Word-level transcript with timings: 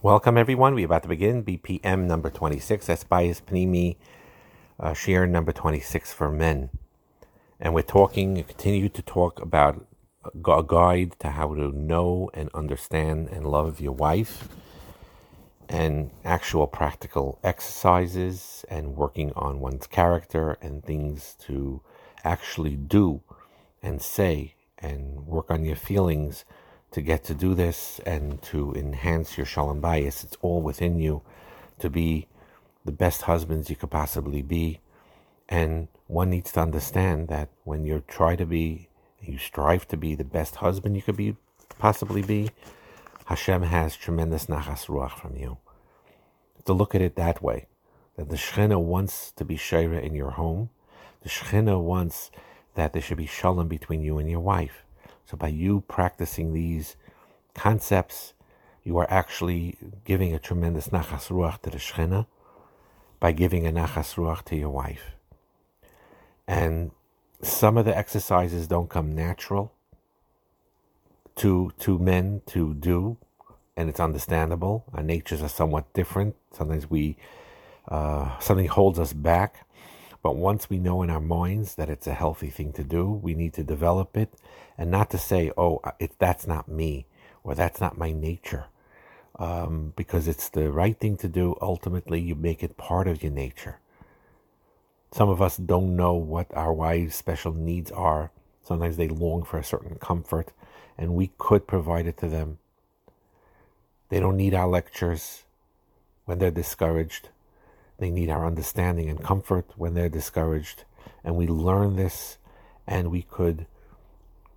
Welcome, 0.00 0.38
everyone. 0.38 0.76
We're 0.76 0.86
about 0.86 1.02
to 1.02 1.08
begin 1.08 1.42
BPM 1.42 2.04
number 2.04 2.30
26, 2.30 2.86
Esbayas 2.86 3.42
Pnimi, 3.42 3.96
uh, 4.78 4.94
share 4.94 5.26
number 5.26 5.50
26 5.50 6.12
for 6.12 6.30
men. 6.30 6.70
And 7.58 7.74
we're 7.74 7.82
talking, 7.82 8.36
continue 8.44 8.90
to 8.90 9.02
talk 9.02 9.42
about 9.42 9.84
a 10.24 10.62
guide 10.62 11.16
to 11.18 11.30
how 11.30 11.52
to 11.52 11.72
know 11.72 12.30
and 12.32 12.48
understand 12.54 13.30
and 13.30 13.44
love 13.44 13.80
your 13.80 13.90
wife, 13.90 14.48
and 15.68 16.12
actual 16.24 16.68
practical 16.68 17.40
exercises, 17.42 18.64
and 18.70 18.94
working 18.94 19.32
on 19.34 19.58
one's 19.58 19.88
character, 19.88 20.58
and 20.62 20.84
things 20.84 21.34
to 21.40 21.82
actually 22.22 22.76
do 22.76 23.20
and 23.82 24.00
say, 24.00 24.54
and 24.78 25.26
work 25.26 25.50
on 25.50 25.64
your 25.64 25.74
feelings 25.74 26.44
to 26.90 27.00
get 27.02 27.24
to 27.24 27.34
do 27.34 27.54
this 27.54 28.00
and 28.06 28.40
to 28.42 28.72
enhance 28.74 29.36
your 29.36 29.46
shalom 29.46 29.80
bayis. 29.80 30.24
It's 30.24 30.36
all 30.40 30.62
within 30.62 30.98
you 30.98 31.22
to 31.78 31.90
be 31.90 32.26
the 32.84 32.92
best 32.92 33.22
husbands 33.22 33.68
you 33.68 33.76
could 33.76 33.90
possibly 33.90 34.42
be. 34.42 34.80
And 35.48 35.88
one 36.06 36.30
needs 36.30 36.52
to 36.52 36.60
understand 36.60 37.28
that 37.28 37.50
when 37.64 37.84
you 37.84 38.02
try 38.06 38.36
to 38.36 38.46
be, 38.46 38.88
you 39.20 39.38
strive 39.38 39.86
to 39.88 39.96
be 39.96 40.14
the 40.14 40.24
best 40.24 40.56
husband 40.56 40.96
you 40.96 41.02
could 41.02 41.16
be, 41.16 41.36
possibly 41.78 42.22
be, 42.22 42.50
Hashem 43.26 43.62
has 43.62 43.94
tremendous 43.94 44.46
nachas 44.46 44.86
ruach 44.86 45.18
from 45.18 45.36
you. 45.36 45.58
To 46.64 46.72
look 46.72 46.94
at 46.94 47.02
it 47.02 47.16
that 47.16 47.42
way, 47.42 47.66
that 48.16 48.30
the 48.30 48.36
Shekhinah 48.36 48.80
wants 48.82 49.32
to 49.32 49.44
be 49.44 49.56
Shaira 49.56 50.02
in 50.02 50.14
your 50.14 50.30
home, 50.30 50.70
the 51.22 51.28
Shekhinah 51.28 51.82
wants 51.82 52.30
that 52.74 52.92
there 52.92 53.02
should 53.02 53.18
be 53.18 53.26
shalom 53.26 53.68
between 53.68 54.02
you 54.02 54.18
and 54.18 54.30
your 54.30 54.40
wife. 54.40 54.84
So 55.28 55.36
by 55.36 55.48
you 55.48 55.82
practicing 55.82 56.54
these 56.54 56.96
concepts, 57.54 58.32
you 58.82 58.96
are 58.96 59.06
actually 59.10 59.76
giving 60.06 60.32
a 60.32 60.38
tremendous 60.38 60.88
nachas 60.88 61.28
ruach 61.28 61.60
to 61.62 61.70
the 61.70 61.76
Shekhinah 61.76 62.26
by 63.20 63.32
giving 63.32 63.66
a 63.66 63.70
nachas 63.70 64.14
ruach 64.14 64.42
to 64.46 64.56
your 64.56 64.70
wife. 64.70 65.16
And 66.46 66.92
some 67.42 67.76
of 67.76 67.84
the 67.84 67.94
exercises 67.94 68.66
don't 68.66 68.88
come 68.88 69.14
natural 69.14 69.74
to 71.36 71.72
to 71.80 71.98
men 71.98 72.40
to 72.46 72.72
do, 72.72 73.18
and 73.76 73.90
it's 73.90 74.00
understandable. 74.00 74.84
Our 74.94 75.02
natures 75.02 75.42
are 75.42 75.50
somewhat 75.50 75.92
different. 75.92 76.36
Sometimes 76.52 76.88
we 76.88 77.18
uh, 77.86 78.38
something 78.38 78.66
holds 78.66 78.98
us 78.98 79.12
back. 79.12 79.67
But 80.28 80.36
once 80.36 80.68
we 80.68 80.78
know 80.78 81.00
in 81.00 81.08
our 81.08 81.22
minds 81.22 81.76
that 81.76 81.88
it's 81.88 82.06
a 82.06 82.12
healthy 82.12 82.50
thing 82.50 82.74
to 82.74 82.84
do, 82.84 83.10
we 83.10 83.32
need 83.32 83.54
to 83.54 83.64
develop 83.64 84.14
it 84.14 84.34
and 84.76 84.90
not 84.90 85.08
to 85.12 85.16
say, 85.16 85.50
oh, 85.56 85.80
it, 85.98 86.18
that's 86.18 86.46
not 86.46 86.68
me 86.68 87.06
or 87.42 87.54
that's 87.54 87.80
not 87.80 87.96
my 87.96 88.12
nature. 88.12 88.66
Um, 89.38 89.94
because 89.96 90.28
it's 90.28 90.50
the 90.50 90.70
right 90.70 91.00
thing 91.00 91.16
to 91.16 91.28
do. 91.28 91.56
Ultimately, 91.62 92.20
you 92.20 92.34
make 92.34 92.62
it 92.62 92.76
part 92.76 93.08
of 93.08 93.22
your 93.22 93.32
nature. 93.32 93.78
Some 95.12 95.30
of 95.30 95.40
us 95.40 95.56
don't 95.56 95.96
know 95.96 96.12
what 96.12 96.54
our 96.54 96.74
wives' 96.74 97.14
special 97.14 97.54
needs 97.54 97.90
are. 97.90 98.30
Sometimes 98.62 98.98
they 98.98 99.08
long 99.08 99.44
for 99.44 99.56
a 99.56 99.64
certain 99.64 99.96
comfort, 99.96 100.52
and 100.98 101.14
we 101.14 101.30
could 101.38 101.66
provide 101.66 102.06
it 102.06 102.18
to 102.18 102.28
them. 102.28 102.58
They 104.10 104.20
don't 104.20 104.36
need 104.36 104.52
our 104.52 104.68
lectures 104.68 105.44
when 106.26 106.38
they're 106.38 106.50
discouraged. 106.50 107.30
They 107.98 108.10
need 108.10 108.30
our 108.30 108.46
understanding 108.46 109.08
and 109.08 109.22
comfort 109.22 109.66
when 109.76 109.94
they're 109.94 110.08
discouraged. 110.08 110.84
And 111.24 111.36
we 111.36 111.46
learn 111.46 111.96
this, 111.96 112.38
and 112.86 113.10
we 113.10 113.22
could 113.22 113.66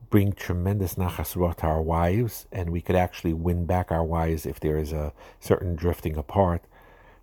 bring 0.10 0.34
tremendous 0.34 0.96
nachas 0.96 1.36
ruach 1.36 1.58
to 1.58 1.68
our 1.68 1.82
wives, 1.82 2.46
and 2.52 2.70
we 2.70 2.82
could 2.82 2.96
actually 2.96 3.34
win 3.34 3.66
back 3.66 3.92
our 3.92 4.04
wives 4.04 4.46
if 4.46 4.60
there 4.60 4.78
is 4.78 4.92
a 4.92 5.14
certain 5.40 5.76
drifting 5.76 6.18
apart. 6.18 6.64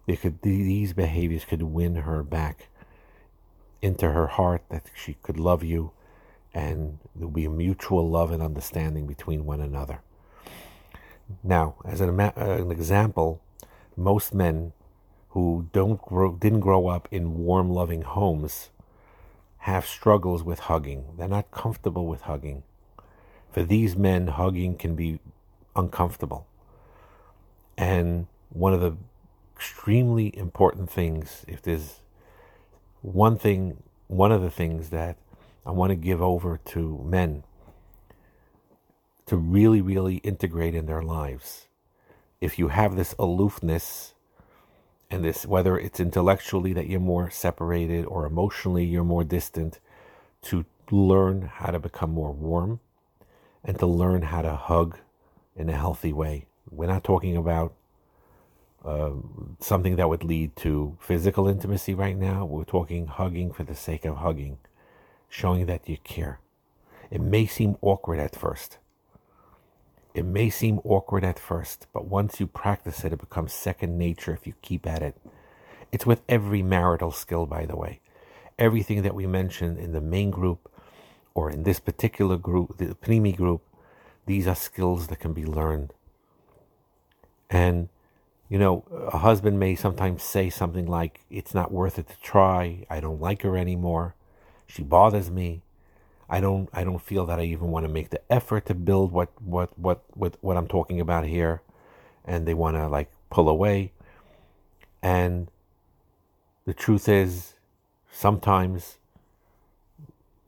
They 0.07 0.17
could 0.17 0.43
these 0.43 0.93
behaviors 0.95 1.45
could 1.45 1.63
win 1.63 1.97
her 1.97 2.23
back 2.23 2.69
into 3.83 4.11
her 4.11 4.27
heart 4.27 4.63
that 4.71 4.87
she 4.95 5.15
could 5.23 5.39
love 5.39 5.63
you, 5.63 5.93
and 6.53 6.99
there'll 7.15 7.31
be 7.31 7.45
a 7.45 7.51
mutual 7.51 8.09
love 8.09 8.33
and 8.33 8.43
understanding 8.43 9.07
between 9.07 9.45
one 9.45 9.61
another. 9.61 10.01
Now, 11.45 11.77
as 11.85 12.01
an, 12.01 12.19
an 12.19 12.73
example, 12.73 13.43
most 13.97 14.33
men 14.33 14.73
who 15.39 15.69
don't 15.73 16.03
grow, 16.03 16.33
didn't 16.33 16.59
grow 16.59 16.89
up 16.89 17.07
in 17.13 17.39
warm, 17.39 17.71
loving 17.71 18.03
homes 18.03 18.71
have 19.59 19.87
struggles 19.87 20.43
with 20.43 20.59
hugging. 20.59 21.05
They're 21.17 21.29
not 21.29 21.53
comfortable 21.53 22.07
with 22.07 22.23
hugging. 22.23 22.65
For 23.53 23.63
these 23.63 23.95
men, 23.95 24.27
hugging 24.27 24.75
can 24.77 24.97
be 24.97 25.21
uncomfortable. 25.77 26.49
And 27.77 28.27
one 28.49 28.75
of 28.75 28.81
the 28.81 28.97
extremely 29.55 30.37
important 30.37 30.91
things, 30.91 31.45
if 31.47 31.63
there's 31.63 32.01
one 33.03 33.39
thing, 33.39 33.85
one 34.09 34.33
of 34.33 34.43
the 34.43 34.51
things 34.51 34.91
that 34.91 35.19
I 35.65 35.71
want 35.71 35.91
to 35.91 35.97
give 35.97 36.21
over 36.21 36.59
to 36.73 37.01
men 37.07 37.45
to 39.27 39.37
really, 39.37 39.81
really 39.81 40.17
integrate 40.17 40.75
in 40.75 40.87
their 40.87 41.03
lives. 41.03 41.69
If 42.41 42.59
you 42.59 42.69
have 42.69 42.97
this 42.97 43.15
aloofness 43.21 44.15
and 45.11 45.25
this 45.25 45.47
whether 45.47 45.79
it's 45.79 46.01
intellectually 46.01 46.73
that 46.73 46.89
you're 46.89 47.01
more 47.01 47.31
separated 47.31 48.05
or 48.05 48.27
emotionally 48.27 48.85
you're 48.85 49.05
more 49.05 49.25
distant 49.25 49.81
to 50.43 50.65
learn 50.91 51.43
how 51.43 51.71
to 51.71 51.79
become 51.79 52.11
more 52.11 52.33
warm 52.33 52.81
and 53.65 53.79
to 53.79 53.87
learn 53.87 54.23
how 54.23 54.43
to 54.43 54.55
hug 54.55 54.99
in 55.57 55.69
a 55.69 55.77
healthy 55.77 56.13
way. 56.13 56.47
We're 56.71 56.87
not 56.87 57.05
talking 57.05 57.37
about 57.37 57.75
uh, 58.85 59.11
something 59.61 59.97
that 59.97 60.09
would 60.09 60.25
lead 60.25 60.55
to 60.57 60.97
physical 61.01 61.49
intimacy 61.49 61.95
right 61.95 62.17
now. 62.17 62.45
We're 62.45 62.65
talking 62.65 63.07
hugging 63.07 63.53
for 63.53 63.65
the 63.65 63.75
sake 63.75 64.05
of 64.05 64.17
hugging 64.17 64.59
showing 65.29 65.67
that 65.67 65.89
you 65.89 65.99
care. 66.05 66.41
It 67.11 67.21
may 67.21 67.47
seem 67.47 67.77
awkward 67.83 68.19
at 68.19 68.37
first 68.37 68.79
it 70.19 70.25
may 70.25 70.51
seem 70.51 70.81
awkward 70.85 71.25
at 71.25 71.39
first, 71.39 71.87
but 71.93 72.07
once 72.07 72.41
you 72.41 72.47
practice 72.49 73.05
it, 73.05 73.13
it 73.13 73.21
becomes 73.21 73.53
second 73.53 73.97
nature 73.97 74.33
if 74.33 74.47
you 74.47 74.55
keep 74.63 74.85
at 74.85 75.01
it. 75.01 75.17
It's 75.93 76.07
with 76.07 76.23
every 76.29 76.61
marital 76.61 77.13
skill, 77.13 77.47
by 77.47 77.67
the 77.67 77.77
way. 77.77 78.01
Everything 78.59 79.03
that 79.03 79.15
we 79.15 79.27
mentioned 79.29 79.79
in 79.79 79.93
the 79.93 80.01
main 80.01 80.31
group 80.31 80.69
or 81.35 81.51
in 81.51 81.63
this 81.63 81.79
particular 81.79 82.37
group, 82.37 82.79
the 82.79 82.97
Pnimi 82.97 83.37
group, 83.37 83.63
these 84.27 84.49
are 84.49 84.57
skills 84.57 85.07
that 85.07 85.21
can 85.21 85.33
be 85.33 85.45
learned. 85.45 85.95
And, 87.49 87.89
you 88.49 88.59
know, 88.59 88.85
a 89.13 89.19
husband 89.19 89.61
may 89.61 89.77
sometimes 89.77 90.25
say 90.25 90.51
something 90.51 90.87
like, 90.87 91.21
It's 91.31 91.55
not 91.55 91.71
worth 91.71 91.97
it 91.97 92.09
to 92.09 92.21
try. 92.21 92.85
I 92.91 92.99
don't 92.99 93.21
like 93.21 93.43
her 93.43 93.57
anymore. 93.57 94.17
She 94.67 94.83
bothers 94.83 95.31
me. 95.31 95.63
I 96.29 96.41
don't 96.41 96.69
I 96.73 96.85
don't 96.85 97.01
feel 97.01 97.27
that 97.27 97.39
I 97.39 97.45
even 97.45 97.71
want 97.71 97.87
to 97.87 97.93
make 97.93 98.11
the 98.11 98.21
effort 98.31 98.67
to 98.67 98.75
build 98.75 99.13
what 99.13 99.31
what 99.41 99.77
what 99.79 100.03
what, 100.15 100.37
what 100.41 100.57
I'm 100.57 100.69
talking 100.69 101.01
about 101.01 101.25
here. 101.25 101.63
And 102.25 102.47
they 102.47 102.55
want 102.55 102.77
to 102.77 102.89
like 102.89 103.11
pull 103.31 103.49
away. 103.49 103.93
And 105.03 105.49
the 106.67 106.75
truth 106.75 107.09
is 107.09 107.55
sometimes 108.11 108.99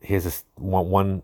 here's 0.01 0.27
a, 0.27 0.33
one, 0.61 0.91
one 0.91 1.23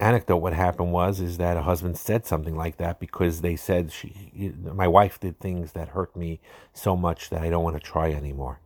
anecdote 0.00 0.38
what 0.38 0.52
happened 0.52 0.92
was 0.92 1.20
is 1.20 1.38
that 1.38 1.56
a 1.56 1.62
husband 1.62 1.96
said 1.96 2.26
something 2.26 2.56
like 2.56 2.76
that 2.78 2.98
because 2.98 3.40
they 3.40 3.56
said 3.56 3.92
she 3.92 4.52
my 4.62 4.88
wife 4.88 5.20
did 5.20 5.38
things 5.38 5.72
that 5.72 5.88
hurt 5.88 6.14
me 6.16 6.40
so 6.72 6.96
much 6.96 7.30
that 7.30 7.42
I 7.42 7.48
don't 7.48 7.62
want 7.62 7.76
to 7.76 7.80
try 7.80 8.10
anymore. 8.10 8.58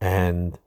And 0.00 0.58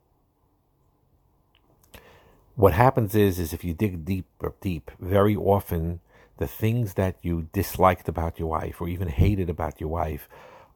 what 2.60 2.74
happens 2.74 3.16
is 3.16 3.40
is 3.40 3.54
if 3.54 3.64
you 3.64 3.74
dig 3.74 4.04
deep 4.04 4.26
deep 4.60 4.92
very 5.00 5.34
often 5.34 6.02
the 6.36 6.48
things 6.48 6.96
that 6.96 7.16
you 7.22 7.48
disliked 7.54 8.10
about 8.10 8.38
your 8.38 8.50
wife 8.50 8.82
or 8.82 8.90
even 8.90 9.08
hated 9.08 9.50
about 9.50 9.80
your 9.80 9.90
wife 9.90 10.28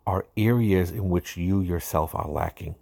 are 0.08 0.26
areas 0.38 0.92
in 0.92 1.10
which 1.10 1.36
you 1.36 1.60
yourself 1.60 2.16
are 2.16 2.30
lacking. 2.30 2.76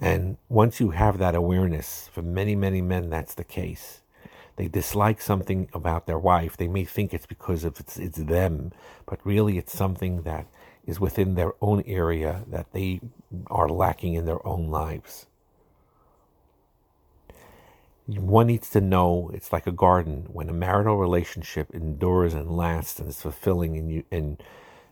And 0.00 0.36
once 0.50 0.78
you 0.78 0.90
have 0.90 1.16
that 1.16 1.34
awareness 1.34 2.10
for 2.12 2.20
many 2.20 2.54
many 2.54 2.82
men 2.82 3.08
that's 3.08 3.34
the 3.34 3.44
case. 3.60 4.02
They 4.56 4.68
dislike 4.68 5.22
something 5.22 5.70
about 5.72 6.06
their 6.06 6.18
wife. 6.18 6.58
They 6.58 6.68
may 6.68 6.84
think 6.84 7.14
it's 7.14 7.26
because 7.26 7.64
of 7.64 7.80
it's, 7.80 7.96
it's 7.96 8.18
them 8.18 8.72
but 9.06 9.24
really 9.24 9.56
it's 9.56 9.72
something 9.72 10.24
that 10.24 10.46
is 10.84 11.00
within 11.00 11.36
their 11.36 11.54
own 11.62 11.82
area 11.86 12.44
that 12.46 12.74
they 12.74 13.00
are 13.46 13.70
lacking 13.70 14.12
in 14.12 14.26
their 14.26 14.46
own 14.46 14.68
lives 14.70 15.26
one 18.06 18.46
needs 18.46 18.70
to 18.70 18.80
know 18.80 19.30
it's 19.34 19.52
like 19.52 19.66
a 19.66 19.72
garden. 19.72 20.26
When 20.28 20.48
a 20.48 20.52
marital 20.52 20.96
relationship 20.96 21.74
endures 21.74 22.34
and 22.34 22.50
lasts 22.56 22.98
and 23.00 23.08
is 23.08 23.20
fulfilling 23.20 23.76
and 23.76 23.90
you 23.90 24.04
and 24.10 24.42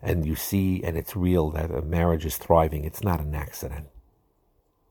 and 0.02 0.26
you 0.26 0.34
see 0.36 0.82
and 0.82 0.96
it's 0.96 1.16
real 1.16 1.50
that 1.50 1.70
a 1.70 1.80
marriage 1.80 2.26
is 2.26 2.36
thriving 2.36 2.84
it's 2.84 3.02
not 3.02 3.20
an 3.20 3.34
accident. 3.34 3.86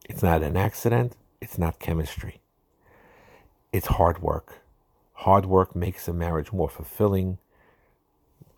It's 0.09 0.23
not 0.23 0.41
an 0.41 0.57
accident. 0.57 1.15
It's 1.41 1.57
not 1.57 1.79
chemistry. 1.79 2.41
It's 3.71 3.87
hard 3.87 4.21
work. 4.21 4.59
Hard 5.13 5.45
work 5.45 5.75
makes 5.75 6.07
a 6.07 6.13
marriage 6.13 6.51
more 6.51 6.69
fulfilling. 6.69 7.37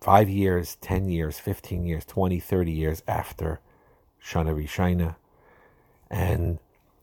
Five 0.01 0.29
years, 0.29 0.75
10 0.81 1.09
years, 1.09 1.39
15 1.39 1.85
years, 1.85 2.05
20, 2.05 2.39
30 2.39 2.71
years 2.71 3.03
after 3.07 3.59
Shana 4.23 4.53
Rishona. 4.55 5.15
And 6.09 6.59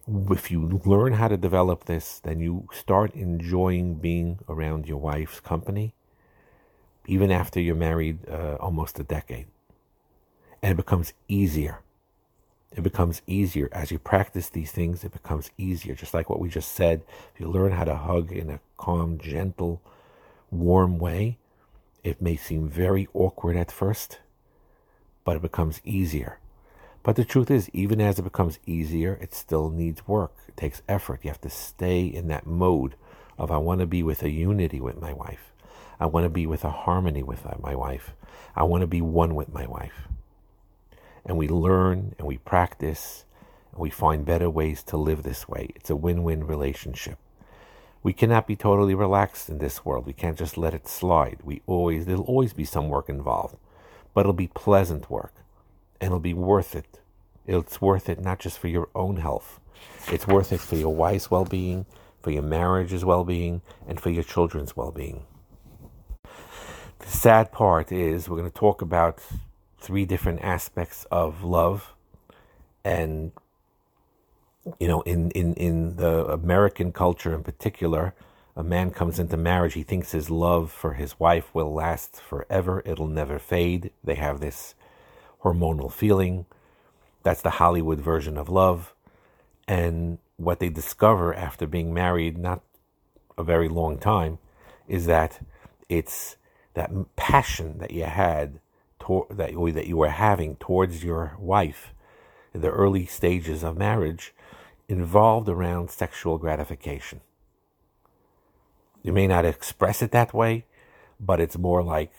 if 0.08 0.50
you 0.50 0.81
learn 0.84 1.14
how 1.14 1.28
to 1.28 1.37
develop 1.37 1.84
this, 1.84 2.19
then 2.20 2.40
you 2.40 2.69
start 2.72 3.14
enjoying 3.14 3.94
being 3.94 4.40
around 4.49 4.87
your 4.87 4.99
wife's 4.99 5.40
company, 5.40 5.94
even 7.06 7.31
after 7.31 7.60
you're 7.60 7.75
married 7.75 8.28
uh, 8.28 8.56
almost 8.56 8.99
a 8.99 9.04
decade. 9.04 9.46
And 10.62 10.72
it 10.72 10.76
becomes 10.76 11.12
easier. 11.28 11.81
It 12.75 12.82
becomes 12.82 13.22
easier 13.26 13.69
as 13.72 13.90
you 13.90 13.99
practice 13.99 14.49
these 14.49 14.72
things. 14.72 15.04
It 15.04 15.12
becomes 15.12 15.50
easier, 15.58 15.94
just 15.94 16.14
like 16.14 16.31
what 16.31 16.40
we 16.40 16.48
just 16.48 16.72
said. 16.72 17.02
If 17.34 17.40
you 17.40 17.48
learn 17.48 17.72
how 17.72 17.84
to 17.84 17.94
hug 17.94 18.32
in 18.32 18.50
a 18.50 18.60
calm, 18.78 19.19
gentle, 19.19 19.82
warm 20.50 20.98
way, 20.98 21.38
it 22.02 22.20
may 22.20 22.37
seem 22.37 22.69
very 22.69 23.08
awkward 23.14 23.56
at 23.56 23.70
first, 23.70 24.19
but 25.25 25.37
it 25.37 25.43
becomes 25.43 25.81
easier. 25.84 26.38
But 27.02 27.16
the 27.16 27.25
truth 27.25 27.50
is, 27.50 27.69
even 27.72 28.00
as 28.00 28.19
it 28.19 28.22
becomes 28.22 28.60
easier, 28.64 29.19
it 29.20 29.34
still 29.34 29.70
needs 29.70 30.06
work. 30.06 30.37
It 30.46 30.56
takes 30.56 30.82
effort. 30.88 31.20
You 31.22 31.31
have 31.31 31.40
to 31.40 31.50
stay 31.50 32.04
in 32.04 32.28
that 32.28 32.46
mode 32.46 32.94
of 33.38 33.50
I 33.50 33.58
want 33.58 33.81
to 33.81 33.87
be 33.87 34.02
with 34.02 34.22
a 34.22 34.31
unity 34.31 34.81
with 34.81 35.00
my 35.00 35.12
wife. 35.12 35.52
I 35.99 36.06
want 36.06 36.25
to 36.25 36.31
be 36.31 36.46
with 36.46 36.64
a 36.64 36.70
harmony 36.70 37.22
with 37.22 37.44
my 37.60 37.75
wife. 37.75 38.12
I 38.54 38.62
want 38.64 38.82
to 38.82 38.87
be 38.87 39.00
one 39.00 39.34
with 39.34 39.52
my 39.52 39.66
wife. 39.66 40.08
And 41.25 41.37
we 41.37 41.49
learn 41.49 42.14
and 42.19 42.26
we 42.26 42.38
practice 42.38 43.25
and 43.72 43.81
we 43.81 43.90
find 43.90 44.25
better 44.25 44.50
ways 44.50 44.82
to 44.84 44.96
live 44.96 45.22
this 45.22 45.48
way. 45.48 45.70
It's 45.75 45.90
a 45.90 45.96
win 45.96 46.22
win 46.22 46.46
relationship. 46.46 47.19
We 48.02 48.12
cannot 48.12 48.46
be 48.46 48.56
totally 48.56 48.94
relaxed 48.94 49.48
in 49.48 49.58
this 49.58 49.84
world. 49.84 50.06
We 50.06 50.12
can't 50.12 50.38
just 50.38 50.58
let 50.58 50.75
it 50.75 50.88
slide. 50.88 51.38
We 51.43 51.62
always 51.66 52.06
there'll 52.06 52.22
always 52.22 52.52
be 52.52 52.64
some 52.64 52.88
work 52.88 53.08
involved. 53.08 53.56
But 54.14 54.22
it'll 54.22 54.32
be 54.32 54.48
pleasant 54.48 55.10
work 55.10 55.32
and 56.02 56.08
it'll 56.08 56.19
be 56.19 56.34
worth 56.34 56.75
it. 56.75 56.99
It's 57.46 57.81
worth 57.81 58.08
it 58.08 58.20
not 58.20 58.40
just 58.40 58.58
for 58.58 58.66
your 58.66 58.88
own 58.93 59.19
health, 59.19 59.60
it's 60.08 60.26
worth 60.26 60.52
it 60.52 60.60
for 60.60 60.75
your 60.75 60.94
wife's 60.94 61.31
well 61.31 61.44
being, 61.44 61.87
for 62.20 62.32
your 62.32 62.43
marriage's 62.43 63.04
well 63.04 63.25
being, 63.25 63.62
and 63.87 64.00
for 64.00 64.10
your 64.10 64.25
children's 64.25 64.76
well 64.76 64.90
being. 64.90 65.25
The 66.99 67.08
sad 67.08 67.52
part 67.52 67.93
is 67.93 68.28
we're 68.28 68.38
going 68.38 68.50
to 68.50 68.58
talk 68.58 68.82
about 68.82 69.20
three 69.78 70.04
different 70.04 70.43
aspects 70.43 71.06
of 71.10 71.44
love. 71.44 71.94
And, 72.84 73.32
you 74.81 74.88
know, 74.88 75.02
in, 75.02 75.31
in, 75.32 75.55
in 75.55 75.96
the 75.96 76.26
American 76.26 76.93
culture 76.93 77.32
in 77.32 77.44
particular, 77.44 78.14
a 78.56 78.64
man 78.64 78.90
comes 78.90 79.19
into 79.19 79.37
marriage, 79.37 79.75
he 79.75 79.82
thinks 79.82 80.12
his 80.12 80.31
love 80.31 80.70
for 80.70 80.94
his 80.94 81.19
wife 81.19 81.52
will 81.55 81.72
last 81.72 82.20
forever, 82.20 82.82
it'll 82.84 83.08
never 83.08 83.38
fade. 83.38 83.90
They 84.05 84.16
have 84.16 84.40
this 84.40 84.75
hormonal 85.42 85.92
feeling. 85.92 86.46
That's 87.22 87.42
the 87.42 87.50
Hollywood 87.50 88.00
version 88.00 88.36
of 88.36 88.48
love. 88.48 88.94
And 89.68 90.18
what 90.36 90.58
they 90.58 90.68
discover 90.68 91.34
after 91.34 91.66
being 91.66 91.94
married, 91.94 92.36
not 92.38 92.62
a 93.38 93.44
very 93.44 93.68
long 93.68 93.98
time, 93.98 94.38
is 94.88 95.06
that 95.06 95.40
it's 95.88 96.36
that 96.74 96.90
passion 97.16 97.78
that 97.78 97.90
you 97.90 98.04
had, 98.04 98.60
that, 99.30 99.52
that 99.74 99.86
you 99.86 99.96
were 99.96 100.08
having 100.08 100.56
towards 100.56 101.04
your 101.04 101.36
wife 101.38 101.92
in 102.54 102.60
the 102.60 102.70
early 102.70 103.06
stages 103.06 103.62
of 103.62 103.76
marriage 103.76 104.34
involved 104.88 105.48
around 105.48 105.90
sexual 105.90 106.38
gratification. 106.38 107.20
You 109.02 109.12
may 109.12 109.26
not 109.26 109.44
express 109.44 110.02
it 110.02 110.12
that 110.12 110.34
way, 110.34 110.64
but 111.18 111.40
it's 111.40 111.58
more 111.58 111.82
like 111.82 112.12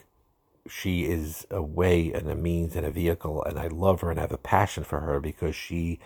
she 0.69 1.05
is 1.05 1.45
a 1.49 1.61
way 1.61 2.11
and 2.13 2.29
a 2.29 2.35
means 2.35 2.75
and 2.75 2.85
a 2.85 2.91
vehicle, 2.91 3.43
and 3.43 3.59
I 3.59 3.67
love 3.67 4.01
her 4.01 4.11
and 4.11 4.19
have 4.19 4.31
a 4.31 4.37
passion 4.37 4.83
for 4.83 5.01
her 5.01 5.19
because 5.19 5.55
she 5.55 5.99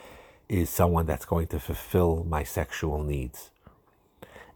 is 0.50 0.70
someone 0.70 1.06
that's 1.06 1.26
going 1.26 1.48
to 1.48 1.60
fulfill 1.60 2.26
my 2.28 2.44
sexual 2.44 3.04
needs. 3.04 3.52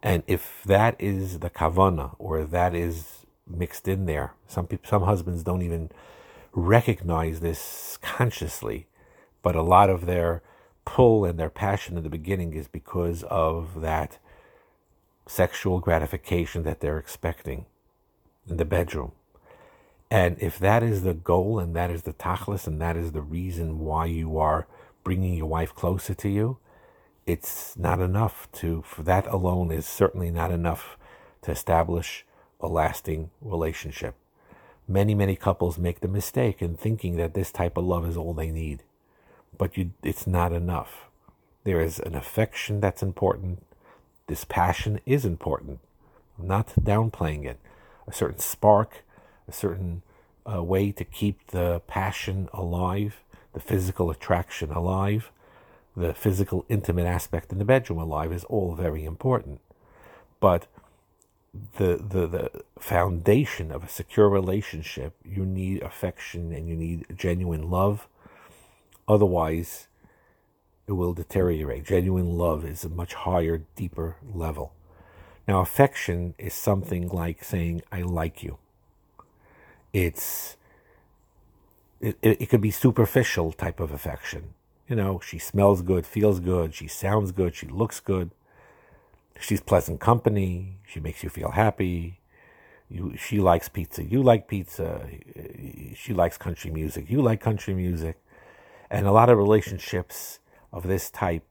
And 0.02 0.24
if 0.26 0.64
that 0.66 0.96
is 0.98 1.40
the 1.40 1.50
kavana, 1.50 2.16
or 2.18 2.44
that 2.44 2.74
is 2.74 3.26
mixed 3.48 3.88
in 3.88 4.06
there, 4.06 4.34
some 4.48 4.66
people, 4.66 4.90
some 4.90 5.04
husbands 5.04 5.44
don't 5.44 5.62
even 5.62 5.92
recognize 6.54 7.40
this 7.40 8.00
consciously, 8.02 8.88
but 9.44 9.56
a 9.56 9.62
lot 9.62 9.90
of 9.90 10.06
their 10.06 10.42
pull 10.86 11.26
and 11.26 11.38
their 11.38 11.50
passion 11.50 11.98
in 11.98 12.04
the 12.04 12.10
beginning 12.10 12.54
is 12.54 12.68
because 12.68 13.24
of 13.24 13.82
that 13.82 14.18
sexual 15.28 15.80
gratification 15.80 16.64
that 16.64 16.80
they're 16.80 16.98
expecting 16.98 17.66
in 18.48 18.58
the 18.58 18.66
bedroom. 18.66 19.12
And 20.12 20.36
if 20.42 20.60
that 20.60 20.84
is 20.84 21.04
the 21.04 21.14
goal 21.14 21.58
and 21.58 21.74
that 21.74 21.90
is 21.90 22.02
the 22.02 22.12
tachlis 22.12 22.68
and 22.68 22.82
that 22.82 22.98
is 22.98 23.14
the 23.14 23.22
reason 23.22 23.80
why 23.80 24.08
you 24.08 24.38
are 24.38 24.68
bringing 25.06 25.36
your 25.36 25.48
wife 25.48 25.74
closer 25.74 26.14
to 26.14 26.28
you, 26.28 26.58
it's 27.26 27.78
not 27.78 28.02
enough 28.02 28.52
to, 28.54 28.82
for 28.82 29.04
that 29.04 29.26
alone 29.28 29.72
is 29.72 29.86
certainly 29.86 30.30
not 30.30 30.52
enough 30.52 30.98
to 31.44 31.52
establish 31.52 32.26
a 32.60 32.68
lasting 32.68 33.30
relationship. 33.40 34.16
Many, 34.86 35.16
many 35.16 35.38
couples 35.38 35.78
make 35.78 36.02
the 36.02 36.10
mistake 36.10 36.62
in 36.62 36.76
thinking 36.76 37.16
that 37.16 37.34
this 37.34 37.50
type 37.50 37.78
of 37.78 37.86
love 37.86 38.06
is 38.06 38.18
all 38.18 38.34
they 38.34 38.52
need, 38.52 38.84
but 39.58 39.78
you, 39.78 39.92
it's 40.04 40.28
not 40.28 40.52
enough. 40.52 41.08
There 41.64 41.80
is 41.80 42.00
an 42.00 42.16
affection 42.16 42.82
that's 42.82 43.02
important. 43.02 43.64
This 44.28 44.44
passion 44.44 45.00
is 45.06 45.24
important. 45.24 45.80
I'm 46.38 46.48
not 46.48 46.74
downplaying 46.78 47.46
it. 47.46 47.60
A 48.08 48.12
certain 48.12 48.40
spark, 48.40 49.06
a 49.52 49.54
certain 49.54 50.02
uh, 50.52 50.64
way 50.64 50.92
to 50.92 51.04
keep 51.04 51.48
the 51.48 51.82
passion 51.88 52.50
alive, 52.54 53.22
the 53.54 53.60
physical 53.60 54.10
attraction 54.10 54.72
alive, 54.72 55.32
the 55.96 56.14
physical 56.14 56.66
intimate 56.70 57.06
aspect 57.06 57.52
in 57.52 57.60
the 57.60 57.66
bedroom 57.66 58.00
alive 58.00 58.32
is 58.32 58.46
all 58.46 58.76
very 58.76 59.04
important. 59.04 59.60
But 60.40 60.68
the, 61.78 61.98
the, 61.98 62.28
the 62.28 62.64
foundation 62.80 63.72
of 63.72 63.84
a 63.84 63.90
secure 63.90 64.30
relationship, 64.30 65.14
you 65.26 65.46
need 65.46 65.84
affection 65.84 66.54
and 66.54 66.68
you 66.68 66.76
need 66.76 67.06
genuine 67.16 67.70
love. 67.70 68.08
Otherwise, 69.08 69.88
it 70.88 70.94
will 70.94 71.14
deteriorate. 71.14 71.86
Genuine 71.86 72.38
love 72.38 72.66
is 72.66 72.86
a 72.86 72.90
much 72.90 73.14
higher, 73.14 73.64
deeper 73.76 74.16
level. 74.34 74.74
Now, 75.48 75.60
affection 75.60 76.34
is 76.38 76.54
something 76.54 77.10
like 77.10 77.44
saying, 77.44 77.82
I 77.92 78.02
like 78.04 78.44
you. 78.44 78.58
It's 79.94 80.58
it, 82.00 82.18
it, 82.22 82.50
could 82.50 82.62
be 82.62 82.72
superficial 82.72 83.52
type 83.52 83.80
of 83.80 83.92
affection. 83.92 84.54
You 84.88 84.96
know, 84.96 85.20
she 85.20 85.38
smells 85.38 85.82
good, 85.82 86.06
feels 86.06 86.40
good, 86.40 86.74
she 86.74 86.88
sounds 86.88 87.32
good, 87.32 87.56
she 87.56 87.68
looks 87.68 88.00
good. 88.00 88.32
She's 89.40 89.62
pleasant 89.62 90.00
company. 90.00 90.78
She 90.86 91.00
makes 91.00 91.24
you 91.24 91.30
feel 91.30 91.52
happy. 91.52 92.20
You, 92.90 93.16
she 93.18 93.40
likes 93.40 93.70
pizza. 93.70 94.04
You 94.04 94.22
like 94.22 94.48
pizza. 94.48 95.08
She 95.96 96.14
likes 96.14 96.38
country 96.38 96.70
music. 96.70 97.10
You 97.10 97.22
like 97.22 97.42
country 97.42 97.74
music. 97.74 98.18
And 98.90 99.08
a 99.08 99.12
lot 99.12 99.30
of 99.30 99.38
relationships 99.38 100.40
of 100.72 100.84
this 100.84 101.10
type 101.10 101.44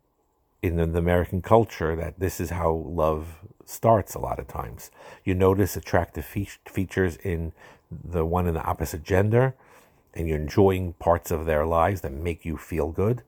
in 0.62 0.76
the 0.76 0.98
American 0.98 1.42
culture 1.42 1.96
that 1.96 2.20
this 2.20 2.40
is 2.40 2.50
how 2.50 2.70
love 2.70 3.38
starts 3.70 4.14
a 4.14 4.18
lot 4.18 4.38
of 4.38 4.48
times. 4.48 4.90
You 5.24 5.34
notice 5.34 5.76
attractive 5.76 6.24
fe- 6.24 6.48
features 6.66 7.16
in 7.16 7.52
the 7.90 8.24
one 8.24 8.46
in 8.46 8.54
the 8.54 8.64
opposite 8.64 9.02
gender 9.02 9.54
and 10.14 10.28
you're 10.28 10.38
enjoying 10.38 10.94
parts 10.94 11.30
of 11.30 11.46
their 11.46 11.64
lives 11.64 12.00
that 12.00 12.12
make 12.12 12.44
you 12.44 12.56
feel 12.56 12.90
good. 12.90 13.22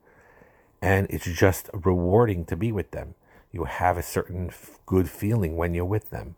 And 0.81 1.07
it's 1.11 1.27
just 1.27 1.71
rewarding 1.73 2.45
to 2.47 2.57
be 2.57 2.73
with 2.73 2.91
them. 2.91 3.15
You 3.53 3.65
have 3.65 3.97
a 3.97 4.03
certain 4.03 4.51
good 4.87 5.09
feeling 5.09 5.57
when 5.57 5.75
you're 5.75 5.85
with 5.85 6.11
them. 6.11 6.35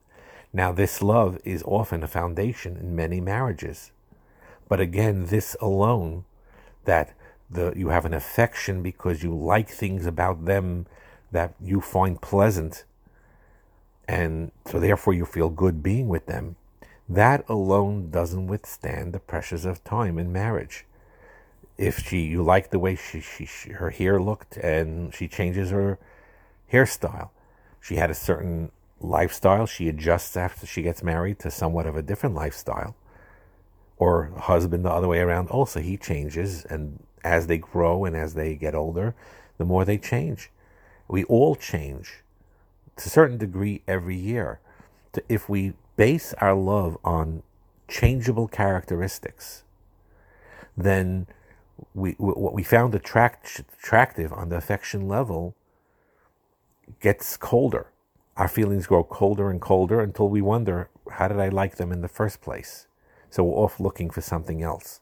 Now, 0.52 0.70
this 0.70 1.02
love 1.02 1.38
is 1.44 1.62
often 1.64 2.02
a 2.02 2.08
foundation 2.08 2.76
in 2.76 2.94
many 2.94 3.20
marriages. 3.20 3.90
But 4.68 4.80
again, 4.80 5.26
this 5.26 5.56
alone, 5.60 6.24
that 6.84 7.14
the, 7.50 7.72
you 7.74 7.88
have 7.88 8.04
an 8.04 8.14
affection 8.14 8.82
because 8.82 9.22
you 9.22 9.34
like 9.34 9.68
things 9.68 10.06
about 10.06 10.44
them 10.44 10.86
that 11.32 11.54
you 11.60 11.80
find 11.80 12.20
pleasant, 12.20 12.84
and 14.06 14.52
so 14.66 14.78
therefore 14.78 15.14
you 15.14 15.24
feel 15.24 15.48
good 15.48 15.82
being 15.82 16.08
with 16.08 16.26
them, 16.26 16.56
that 17.08 17.44
alone 17.48 18.10
doesn't 18.10 18.46
withstand 18.46 19.12
the 19.12 19.18
pressures 19.18 19.64
of 19.64 19.84
time 19.84 20.18
in 20.18 20.32
marriage. 20.32 20.86
If 21.76 21.98
she, 21.98 22.20
you 22.20 22.42
like 22.42 22.70
the 22.70 22.78
way 22.78 22.94
she, 22.96 23.20
she, 23.20 23.44
she, 23.44 23.70
her 23.70 23.90
hair 23.90 24.20
looked, 24.20 24.56
and 24.56 25.14
she 25.14 25.28
changes 25.28 25.70
her 25.70 25.98
hairstyle, 26.72 27.30
she 27.80 27.96
had 27.96 28.10
a 28.10 28.14
certain 28.14 28.70
lifestyle. 29.00 29.66
She 29.66 29.88
adjusts 29.88 30.36
after 30.36 30.66
she 30.66 30.82
gets 30.82 31.02
married 31.02 31.38
to 31.40 31.50
somewhat 31.50 31.86
of 31.86 31.96
a 31.96 32.02
different 32.02 32.34
lifestyle, 32.34 32.94
or 33.96 34.32
husband 34.38 34.84
the 34.84 34.90
other 34.90 35.08
way 35.08 35.18
around. 35.18 35.48
Also, 35.48 35.80
he 35.80 35.96
changes, 35.96 36.64
and 36.64 37.02
as 37.22 37.46
they 37.46 37.58
grow 37.58 38.04
and 38.04 38.16
as 38.16 38.34
they 38.34 38.54
get 38.54 38.74
older, 38.74 39.14
the 39.58 39.64
more 39.64 39.84
they 39.84 39.98
change. 39.98 40.50
We 41.08 41.24
all 41.24 41.54
change 41.54 42.23
to 42.96 43.06
a 43.06 43.10
certain 43.10 43.38
degree 43.38 43.82
every 43.86 44.16
year. 44.16 44.60
If 45.28 45.48
we 45.48 45.74
base 45.96 46.34
our 46.34 46.54
love 46.54 46.96
on 47.04 47.42
changeable 47.88 48.48
characteristics, 48.48 49.62
then 50.76 51.26
we, 51.94 52.12
what 52.12 52.52
we 52.54 52.62
found 52.62 52.94
attract, 52.94 53.62
attractive 53.78 54.32
on 54.32 54.48
the 54.48 54.56
affection 54.56 55.08
level 55.08 55.54
gets 57.00 57.36
colder. 57.36 57.86
Our 58.36 58.48
feelings 58.48 58.86
grow 58.86 59.04
colder 59.04 59.50
and 59.50 59.60
colder 59.60 60.00
until 60.00 60.28
we 60.28 60.42
wonder, 60.42 60.88
how 61.12 61.28
did 61.28 61.38
I 61.38 61.48
like 61.48 61.76
them 61.76 61.92
in 61.92 62.00
the 62.00 62.08
first 62.08 62.40
place? 62.40 62.86
So 63.30 63.44
we're 63.44 63.56
off 63.56 63.80
looking 63.80 64.10
for 64.10 64.20
something 64.20 64.62
else. 64.62 65.00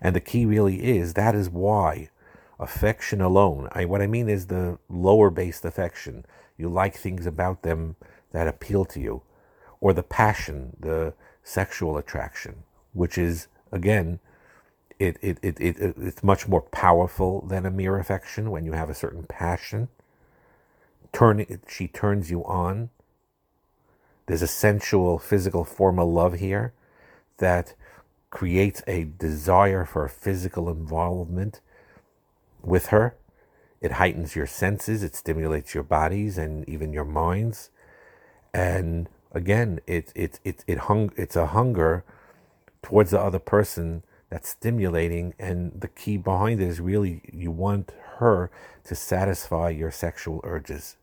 And 0.00 0.14
the 0.14 0.20
key 0.20 0.46
really 0.46 0.82
is 0.96 1.14
that 1.14 1.34
is 1.34 1.50
why 1.50 2.08
affection 2.58 3.20
alone, 3.20 3.68
I, 3.72 3.84
what 3.84 4.00
I 4.00 4.06
mean 4.06 4.28
is 4.28 4.46
the 4.46 4.78
lower 4.88 5.30
based 5.30 5.64
affection. 5.64 6.24
You 6.56 6.68
like 6.68 6.96
things 6.96 7.26
about 7.26 7.62
them 7.62 7.96
that 8.32 8.48
appeal 8.48 8.84
to 8.86 9.00
you, 9.00 9.22
or 9.80 9.92
the 9.92 10.02
passion, 10.02 10.76
the 10.78 11.14
sexual 11.42 11.96
attraction, 11.96 12.64
which 12.92 13.18
is, 13.18 13.48
again, 13.72 14.20
it, 14.98 15.18
it, 15.20 15.38
it, 15.42 15.60
it, 15.60 15.76
it's 15.98 16.22
much 16.22 16.48
more 16.48 16.62
powerful 16.62 17.40
than 17.42 17.66
a 17.66 17.70
mere 17.70 17.98
affection 17.98 18.50
when 18.50 18.64
you 18.64 18.72
have 18.72 18.88
a 18.88 18.94
certain 18.94 19.24
passion. 19.24 19.88
Turn, 21.12 21.44
she 21.68 21.88
turns 21.88 22.30
you 22.30 22.44
on. 22.44 22.90
There's 24.26 24.42
a 24.42 24.46
sensual, 24.46 25.18
physical 25.18 25.64
form 25.64 25.98
of 25.98 26.08
love 26.08 26.34
here 26.34 26.72
that 27.38 27.74
creates 28.30 28.82
a 28.86 29.04
desire 29.04 29.84
for 29.84 30.08
physical 30.08 30.68
involvement 30.68 31.60
with 32.62 32.86
her. 32.86 33.16
It 33.84 33.92
heightens 33.92 34.34
your 34.34 34.46
senses, 34.46 35.02
it 35.02 35.14
stimulates 35.14 35.74
your 35.74 35.82
bodies 35.82 36.38
and 36.38 36.66
even 36.66 36.94
your 36.94 37.04
minds. 37.04 37.68
And 38.54 39.10
again, 39.30 39.80
it, 39.86 40.10
it, 40.14 40.40
it, 40.42 40.64
it 40.66 40.78
hung, 40.78 41.12
it's 41.18 41.36
a 41.36 41.48
hunger 41.48 42.02
towards 42.82 43.10
the 43.10 43.20
other 43.20 43.38
person 43.38 44.02
that's 44.30 44.48
stimulating. 44.48 45.34
And 45.38 45.78
the 45.78 45.88
key 45.88 46.16
behind 46.16 46.62
it 46.62 46.68
is 46.68 46.80
really 46.80 47.20
you 47.30 47.50
want 47.50 47.92
her 48.16 48.50
to 48.84 48.94
satisfy 48.94 49.68
your 49.68 49.90
sexual 49.90 50.40
urges. 50.44 50.96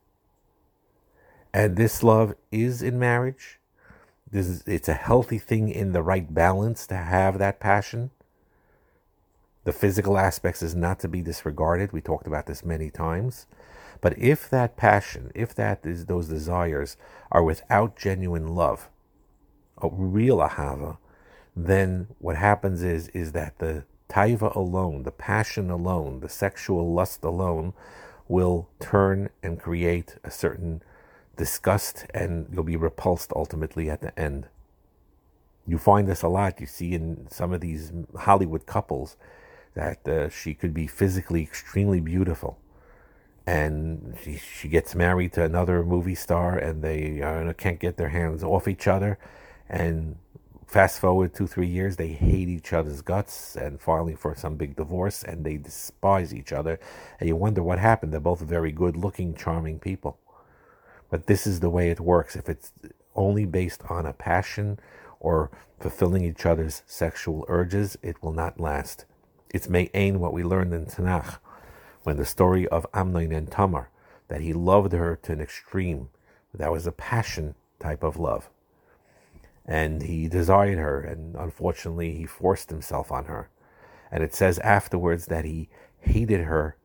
And 1.54 1.76
this 1.76 2.02
love 2.02 2.34
is 2.52 2.82
in 2.82 2.98
marriage. 2.98 3.60
This 4.32 4.48
is, 4.48 4.64
it's 4.66 4.90
a 4.90 4.96
healthy 4.96 5.38
thing 5.38 5.70
in 5.70 5.92
the 5.92 6.02
right 6.02 6.34
balance 6.34 6.88
to 6.88 6.96
have 6.96 7.38
that 7.38 7.60
passion. 7.60 8.10
The 9.64 9.72
physical 9.72 10.18
aspects 10.18 10.62
is 10.64 10.76
not 10.76 11.00
to 11.02 11.08
be 11.08 11.22
disregarded. 11.22 11.94
We 11.94 12.02
talked 12.02 12.28
about 12.28 12.48
this 12.48 12.66
many 12.66 12.90
times. 12.90 13.46
But 14.02 14.18
if 14.18 14.50
that 14.50 14.76
passion, 14.76 15.32
if 15.36 15.54
that 15.56 15.86
is 15.86 16.06
those 16.06 16.28
desires 16.28 16.98
are 17.32 17.44
without 17.44 17.96
genuine 17.96 18.48
love, 18.48 18.90
a 19.78 19.90
real 19.92 20.38
ahava, 20.38 20.98
then 21.56 22.08
what 22.18 22.38
happens 22.38 22.82
is 22.82 23.10
is 23.10 23.34
that 23.34 23.60
the 23.60 23.84
taiva 24.10 24.56
alone, 24.56 25.04
the 25.04 25.12
passion 25.12 25.70
alone, 25.70 26.22
the 26.22 26.30
sexual 26.30 26.92
lust 26.92 27.24
alone, 27.24 27.74
will 28.28 28.70
turn 28.80 29.30
and 29.44 29.60
create 29.60 30.18
a 30.24 30.32
certain 30.32 30.82
disgust, 31.36 32.06
and 32.14 32.48
you'll 32.52 32.64
be 32.64 32.76
repulsed 32.76 33.32
ultimately 33.36 33.90
at 33.90 34.02
the 34.02 34.18
end. 34.20 34.48
You 35.68 35.78
find 35.78 36.08
this 36.08 36.24
a 36.24 36.28
lot. 36.28 36.60
You 36.60 36.66
see 36.66 36.94
in 36.94 37.28
some 37.30 37.54
of 37.54 37.62
these 37.62 37.92
Hollywood 38.18 38.66
couples 38.66 39.16
that 39.74 40.08
uh, 40.08 40.30
she 40.30 40.54
could 40.54 40.74
be 40.74 40.88
physically 40.88 41.44
extremely 41.44 42.00
beautiful, 42.00 42.60
and 43.46 44.18
she, 44.24 44.38
she 44.38 44.68
gets 44.68 44.96
married 44.96 45.34
to 45.34 45.44
another 45.44 45.84
movie 45.84 46.16
star, 46.16 46.58
and 46.58 46.84
they 46.84 47.22
uh, 47.22 47.54
can't 47.54 47.80
get 47.80 47.98
their 47.98 48.10
hands 48.10 48.44
off 48.44 48.68
each 48.68 48.88
other, 48.88 49.18
and 49.70 50.16
fast 50.72 51.02
forward 51.02 51.34
two 51.34 51.48
three 51.48 51.68
years 51.68 51.98
they 51.98 52.08
hate 52.08 52.48
each 52.48 52.72
other's 52.72 53.02
guts 53.02 53.58
and 53.58 53.82
filing 53.82 54.16
for 54.16 54.34
some 54.34 54.56
big 54.56 54.74
divorce 54.78 55.22
and 55.22 55.44
they 55.44 55.58
despise 55.58 56.34
each 56.34 56.54
other. 56.54 56.80
And 57.20 57.28
you 57.28 57.36
wonder 57.36 57.62
what 57.62 57.78
happened. 57.78 58.14
They're 58.14 58.22
both 58.22 58.40
very 58.40 58.72
good 58.72 58.96
looking 58.96 59.36
charming 59.36 59.80
people. 59.80 60.18
But 61.10 61.28
this 61.28 61.46
is 61.46 61.60
the 61.60 61.70
way 61.70 61.90
it 61.90 62.00
works. 62.00 62.38
If 62.38 62.48
it's 62.48 62.72
only 63.16 63.46
based 63.46 63.84
on 63.90 64.06
a 64.06 64.14
passion 64.14 64.80
or 65.20 65.52
fulfilling 65.82 66.24
each 66.24 66.46
other's 66.46 66.84
sexual 66.86 67.44
urges 67.50 67.98
it 68.02 68.24
will 68.24 68.32
not 68.32 68.58
last 68.58 69.04
it's 69.54 69.70
Me'ain 69.70 70.20
what 70.20 70.34
we 70.34 70.44
learned 70.44 70.74
in 70.74 70.86
Tanakh 70.86 71.40
when 72.04 72.18
the 72.18 72.26
story 72.26 72.68
of 72.68 72.86
Amnon 72.94 73.32
and 73.32 73.52
Tamar 73.52 73.90
that 74.28 74.42
he 74.42 74.54
loved 74.54 74.94
her 74.94 75.18
to 75.24 75.34
an 75.34 75.42
extreme 75.42 76.10
that 76.54 76.72
was 76.72 76.88
a 76.88 76.92
passion 76.92 77.56
type 77.80 78.04
of 78.04 78.18
love 78.18 78.50
and 79.66 80.02
he 80.02 80.28
desired 80.28 80.78
her, 80.78 81.00
and 81.00 81.36
unfortunately, 81.36 82.16
he 82.16 82.26
forced 82.26 82.70
himself 82.70 83.12
on 83.12 83.26
her. 83.26 83.50
And 84.12 84.24
it 84.24 84.34
says 84.34 84.60
afterwards 84.60 85.28
that 85.28 85.46
he 85.46 85.70
hated 86.00 86.42
her 86.42 86.76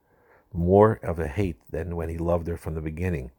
more 0.52 1.00
of 1.02 1.18
a 1.18 1.26
hate 1.26 1.56
than 1.70 1.96
when 1.96 2.08
he 2.08 2.18
loved 2.18 2.46
her 2.46 2.56
from 2.56 2.74
the 2.74 2.80
beginning. 2.80 3.30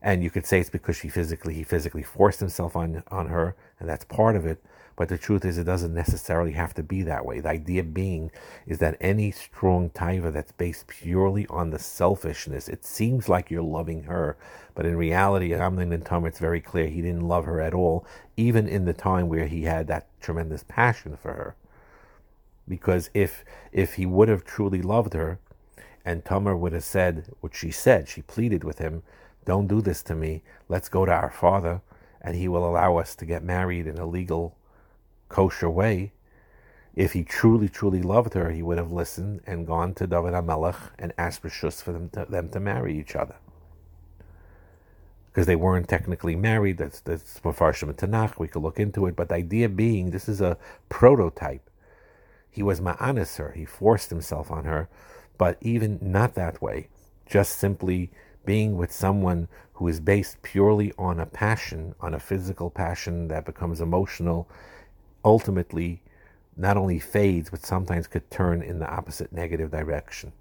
And 0.00 0.24
you 0.24 0.30
could 0.30 0.46
say 0.46 0.58
it's 0.60 0.70
because 0.70 0.96
she 0.96 1.08
physically 1.08 1.54
he 1.54 1.62
physically 1.62 2.02
forced 2.02 2.40
himself 2.40 2.74
on 2.74 3.04
on 3.08 3.28
her, 3.28 3.54
and 3.78 3.88
that's 3.88 4.04
part 4.04 4.34
of 4.34 4.46
it. 4.46 4.62
But 5.02 5.08
the 5.08 5.18
truth 5.18 5.44
is, 5.44 5.58
it 5.58 5.64
doesn't 5.64 5.92
necessarily 5.92 6.52
have 6.52 6.74
to 6.74 6.82
be 6.84 7.02
that 7.02 7.26
way. 7.26 7.40
The 7.40 7.48
idea 7.48 7.82
being 7.82 8.30
is 8.68 8.78
that 8.78 8.96
any 9.00 9.32
strong 9.32 9.90
taiva 9.90 10.32
that's 10.32 10.52
based 10.52 10.86
purely 10.86 11.44
on 11.48 11.70
the 11.70 11.80
selfishness, 11.80 12.68
it 12.68 12.84
seems 12.84 13.28
like 13.28 13.50
you're 13.50 13.62
loving 13.64 14.04
her, 14.04 14.36
but 14.76 14.86
in 14.86 14.94
reality, 14.94 15.52
Amnon 15.54 15.92
and 15.92 16.06
Tamar, 16.06 16.28
it's 16.28 16.38
very 16.38 16.60
clear 16.60 16.86
he 16.86 17.02
didn't 17.02 17.26
love 17.26 17.46
her 17.46 17.60
at 17.60 17.74
all, 17.74 18.06
even 18.36 18.68
in 18.68 18.84
the 18.84 18.92
time 18.92 19.28
where 19.28 19.48
he 19.48 19.64
had 19.64 19.88
that 19.88 20.06
tremendous 20.20 20.64
passion 20.68 21.16
for 21.16 21.32
her. 21.32 21.56
Because 22.68 23.10
if 23.12 23.44
if 23.72 23.94
he 23.94 24.06
would 24.06 24.28
have 24.28 24.44
truly 24.44 24.82
loved 24.82 25.14
her, 25.14 25.40
and 26.04 26.24
Tamar 26.24 26.56
would 26.56 26.74
have 26.74 26.84
said 26.84 27.34
what 27.40 27.56
she 27.56 27.72
said, 27.72 28.06
she 28.06 28.22
pleaded 28.22 28.62
with 28.62 28.78
him, 28.78 29.02
"Don't 29.44 29.66
do 29.66 29.80
this 29.80 30.00
to 30.04 30.14
me. 30.14 30.44
Let's 30.68 30.88
go 30.88 31.04
to 31.04 31.12
our 31.12 31.32
father." 31.32 31.80
and 32.24 32.36
he 32.36 32.46
will 32.46 32.64
allow 32.64 32.98
us 32.98 33.16
to 33.16 33.26
get 33.26 33.42
married 33.42 33.84
in 33.84 33.98
a 33.98 34.06
legal 34.06 34.56
kosher 35.32 35.70
way, 35.70 36.12
if 36.94 37.12
he 37.12 37.24
truly, 37.24 37.68
truly 37.68 38.02
loved 38.02 38.34
her, 38.34 38.50
he 38.50 38.62
would 38.62 38.78
have 38.78 38.92
listened 38.92 39.40
and 39.46 39.66
gone 39.66 39.94
to 39.94 40.06
David 40.06 40.34
HaMelech 40.34 40.90
and 40.98 41.12
asked 41.16 41.42
Rishus 41.42 41.82
for 41.82 41.92
them 41.92 42.10
to, 42.10 42.26
them 42.28 42.50
to 42.50 42.60
marry 42.60 42.98
each 42.98 43.16
other. 43.16 43.36
Because 45.30 45.46
they 45.46 45.56
weren't 45.56 45.88
technically 45.88 46.36
married, 46.36 46.76
that's, 46.76 47.00
that's 47.00 47.40
Mefarshim 47.40 47.88
and 47.88 47.96
Tanakh, 47.96 48.38
we 48.38 48.48
could 48.48 48.62
look 48.62 48.78
into 48.78 49.06
it, 49.06 49.16
but 49.16 49.30
the 49.30 49.36
idea 49.36 49.70
being 49.70 50.10
this 50.10 50.28
is 50.28 50.42
a 50.42 50.58
prototype. 50.90 51.70
He 52.50 52.62
was 52.62 52.82
ma'anis 52.82 53.38
her, 53.38 53.52
he 53.52 53.64
forced 53.64 54.10
himself 54.10 54.50
on 54.50 54.64
her, 54.64 54.90
but 55.38 55.56
even 55.62 55.98
not 56.02 56.34
that 56.34 56.60
way, 56.60 56.88
just 57.24 57.56
simply 57.56 58.10
being 58.44 58.76
with 58.76 58.92
someone 58.92 59.48
who 59.74 59.88
is 59.88 60.00
based 60.00 60.42
purely 60.42 60.92
on 60.98 61.18
a 61.18 61.24
passion, 61.24 61.94
on 62.00 62.12
a 62.12 62.20
physical 62.20 62.68
passion 62.68 63.28
that 63.28 63.46
becomes 63.46 63.80
emotional 63.80 64.46
ultimately 65.24 66.02
not 66.56 66.76
only 66.76 66.98
fades, 66.98 67.50
but 67.50 67.64
sometimes 67.64 68.06
could 68.06 68.30
turn 68.30 68.62
in 68.62 68.78
the 68.78 68.90
opposite 68.90 69.32
negative 69.32 69.70
direction. 69.70 70.32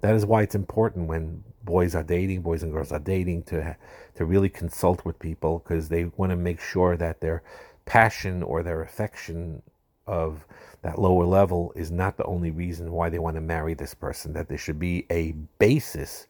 That 0.00 0.14
is 0.14 0.26
why 0.26 0.42
it's 0.42 0.54
important 0.54 1.06
when 1.08 1.44
boys 1.64 1.94
are 1.94 2.02
dating, 2.02 2.42
boys 2.42 2.62
and 2.62 2.72
girls 2.72 2.90
are 2.92 2.98
dating, 2.98 3.44
to 3.44 3.76
to 4.16 4.24
really 4.24 4.48
consult 4.48 5.04
with 5.04 5.18
people 5.18 5.60
because 5.60 5.88
they 5.88 6.06
want 6.16 6.30
to 6.30 6.36
make 6.36 6.60
sure 6.60 6.96
that 6.96 7.20
their 7.20 7.42
passion 7.84 8.42
or 8.42 8.62
their 8.62 8.82
affection 8.82 9.62
of 10.06 10.44
that 10.82 10.98
lower 10.98 11.24
level 11.24 11.72
is 11.76 11.90
not 11.92 12.16
the 12.16 12.24
only 12.24 12.50
reason 12.50 12.90
why 12.90 13.08
they 13.08 13.18
want 13.18 13.36
to 13.36 13.40
marry 13.40 13.74
this 13.74 13.94
person. 13.94 14.32
That 14.32 14.48
there 14.48 14.58
should 14.58 14.80
be 14.80 15.06
a 15.10 15.32
basis 15.58 16.26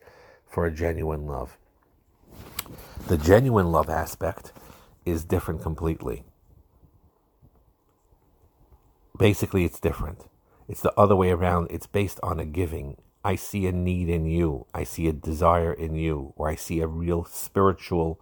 for 0.47 0.67
a 0.67 0.71
genuine 0.71 1.27
love. 1.27 1.57
The 3.07 3.17
genuine 3.17 3.73
love 3.73 3.89
aspect 3.89 4.53
is 5.07 5.25
different 5.25 5.63
completely 5.63 6.25
basically 9.19 9.65
it's 9.65 9.81
different. 9.81 10.27
It's 10.69 10.81
the 10.81 10.95
other 10.99 11.17
way 11.17 11.31
around. 11.31 11.69
It's 11.71 11.87
based 11.87 12.19
on 12.23 12.41
a 12.41 12.45
giving. 12.45 12.97
I 13.25 13.37
see 13.37 13.67
a 13.67 13.73
need 13.73 14.09
in 14.09 14.27
you. 14.27 14.67
I 14.75 14.85
see 14.85 15.07
a 15.07 15.13
desire 15.13 15.73
in 15.73 15.95
you, 15.95 16.33
or 16.37 16.49
I 16.49 16.55
see 16.55 16.81
a 16.81 16.87
real 16.87 17.25
spiritual, 17.25 18.21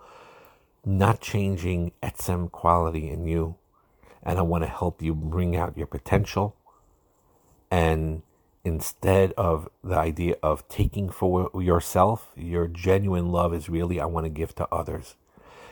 not 0.85 1.21
changing 1.21 1.93
etzem 2.03 2.51
quality 2.51 3.09
in 3.09 3.27
you. 3.27 3.57
And 4.23 4.39
I 4.39 4.43
want 4.43 4.65
to 4.65 4.69
help 4.69 5.01
you 5.01 5.15
bring 5.15 5.57
out 5.57 5.79
your 5.79 5.87
potential. 5.87 6.55
And 7.71 8.23
instead 8.65 9.33
of 9.33 9.69
the 9.83 9.97
idea 9.97 10.35
of 10.43 10.69
taking 10.69 11.09
for 11.09 11.51
yourself, 11.55 12.31
your 12.37 12.67
genuine 12.67 13.31
love 13.31 13.55
is 13.55 13.69
really, 13.69 14.01
I 14.01 14.07
want 14.07 14.25
to 14.25 14.31
give 14.31 14.55
to 14.57 14.69
others. 14.71 15.17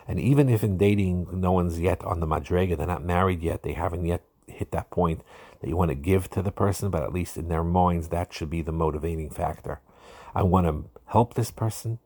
And 0.07 0.19
even 0.19 0.49
if 0.49 0.65
in 0.65 0.79
dating, 0.79 1.29
no 1.33 1.53
one's 1.53 1.79
yet 1.79 2.03
on 2.03 2.21
the 2.21 2.27
madrega, 2.27 2.79
they're 2.79 2.87
not 2.87 3.05
married 3.05 3.43
yet, 3.43 3.63
they 3.63 3.75
haven't 3.75 4.07
yet 4.07 4.23
hit 4.51 4.71
that 4.73 4.91
point 4.91 5.23
that 5.61 5.69
you 5.69 5.77
want 5.77 5.91
to 5.91 5.95
give 5.95 6.31
to 6.31 6.43
the 6.43 6.53
person, 6.53 6.91
but 6.91 7.03
at 7.03 7.13
least 7.13 7.37
in 7.37 7.49
their 7.49 7.65
minds, 7.65 8.09
that 8.09 8.33
should 8.33 8.51
be 8.51 8.63
the 8.63 8.73
motivating 8.73 9.31
factor. 9.31 9.81
I 10.35 10.43
want 10.43 10.67
to 10.67 10.85
help 11.07 11.35
this 11.35 11.51
person. 11.51 11.99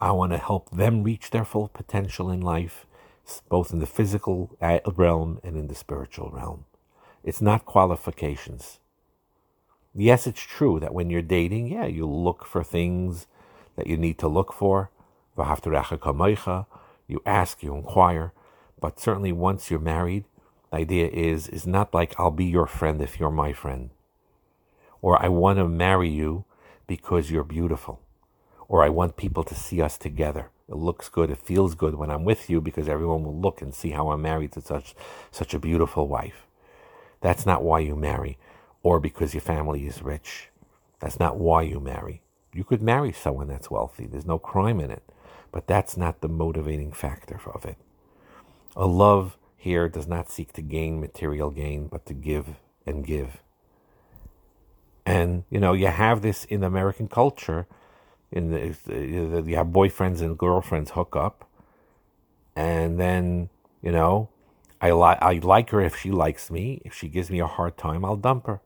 I 0.00 0.12
want 0.12 0.32
to 0.32 0.38
help 0.38 0.70
them 0.70 1.02
reach 1.02 1.30
their 1.30 1.44
full 1.44 1.68
potential 1.68 2.30
in 2.30 2.40
life. 2.40 2.86
both 3.48 3.72
in 3.72 3.80
the 3.80 3.86
physical 3.86 4.56
uh, 4.60 4.78
realm 4.96 5.40
and 5.42 5.56
in 5.56 5.68
the 5.68 5.74
spiritual 5.74 6.30
realm. 6.30 6.64
It's 7.24 7.42
not 7.42 7.64
qualifications. 7.66 8.78
Yes, 9.94 10.26
it's 10.26 10.42
true 10.42 10.78
that 10.80 10.94
when 10.94 11.10
you're 11.10 11.22
dating, 11.22 11.68
yeah, 11.68 11.86
you 11.86 12.06
look 12.06 12.44
for 12.44 12.62
things 12.62 13.26
that 13.76 13.86
you 13.86 13.96
need 13.96 14.18
to 14.18 14.28
look 14.28 14.52
for. 14.52 14.90
You 17.08 17.22
ask, 17.26 17.62
you 17.62 17.74
inquire. 17.74 18.32
But 18.80 19.00
certainly 19.00 19.32
once 19.32 19.70
you're 19.70 19.80
married, 19.80 20.24
the 20.70 20.76
idea 20.76 21.08
is 21.08 21.48
is 21.48 21.66
not 21.66 21.94
like 21.94 22.18
I'll 22.18 22.30
be 22.30 22.44
your 22.44 22.66
friend 22.66 23.00
if 23.00 23.18
you're 23.18 23.30
my 23.30 23.52
friend. 23.52 23.90
Or 25.00 25.22
I 25.22 25.28
want 25.28 25.58
to 25.58 25.68
marry 25.68 26.08
you 26.08 26.44
because 26.86 27.30
you're 27.30 27.44
beautiful. 27.44 28.00
Or 28.68 28.82
I 28.82 28.88
want 28.88 29.16
people 29.16 29.44
to 29.44 29.54
see 29.54 29.80
us 29.80 29.96
together. 29.96 30.50
It 30.68 30.76
looks 30.76 31.08
good, 31.08 31.30
it 31.30 31.38
feels 31.38 31.76
good 31.76 31.94
when 31.94 32.10
I'm 32.10 32.24
with 32.24 32.50
you 32.50 32.60
because 32.60 32.88
everyone 32.88 33.22
will 33.22 33.38
look 33.38 33.62
and 33.62 33.72
see 33.72 33.90
how 33.90 34.10
I'm 34.10 34.22
married 34.22 34.52
to 34.52 34.60
such 34.60 34.94
such 35.30 35.54
a 35.54 35.60
beautiful 35.60 36.08
wife. 36.08 36.46
That's 37.20 37.46
not 37.46 37.62
why 37.62 37.80
you 37.80 37.94
marry. 37.94 38.38
Or 38.82 39.00
because 39.00 39.34
your 39.34 39.40
family 39.40 39.86
is 39.86 40.02
rich. 40.02 40.48
That's 41.00 41.20
not 41.20 41.38
why 41.38 41.62
you 41.62 41.80
marry. 41.80 42.22
You 42.52 42.64
could 42.64 42.82
marry 42.82 43.12
someone 43.12 43.48
that's 43.48 43.70
wealthy. 43.70 44.06
There's 44.06 44.26
no 44.26 44.38
crime 44.38 44.80
in 44.80 44.90
it. 44.90 45.02
But 45.52 45.66
that's 45.66 45.96
not 45.96 46.20
the 46.20 46.28
motivating 46.28 46.92
factor 46.92 47.40
of 47.54 47.64
it. 47.64 47.76
A 48.74 48.86
love 48.86 49.36
here 49.66 49.88
does 49.88 50.06
not 50.06 50.30
seek 50.30 50.52
to 50.54 50.62
gain 50.62 51.00
material 51.00 51.50
gain, 51.50 51.88
but 51.88 52.06
to 52.06 52.14
give 52.14 52.46
and 52.86 53.04
give. 53.04 53.30
And, 55.04 55.44
you 55.50 55.60
know, 55.60 55.72
you 55.72 55.88
have 55.88 56.22
this 56.22 56.44
in 56.44 56.62
American 56.62 57.08
culture. 57.08 57.66
In 58.30 58.50
the, 58.52 58.60
you 59.48 59.56
have 59.56 59.68
boyfriends 59.80 60.20
and 60.20 60.38
girlfriends 60.38 60.90
hook 60.92 61.14
up. 61.26 61.36
And 62.54 62.98
then, 62.98 63.50
you 63.82 63.92
know, 63.92 64.28
I, 64.80 64.90
li- 64.92 65.22
I 65.30 65.34
like 65.42 65.70
her 65.70 65.80
if 65.80 65.96
she 65.96 66.10
likes 66.10 66.50
me. 66.50 66.80
If 66.84 66.92
she 66.94 67.08
gives 67.08 67.28
me 67.30 67.40
a 67.40 67.46
hard 67.46 67.76
time, 67.76 68.04
I'll 68.04 68.22
dump 68.28 68.46
her. 68.46 68.60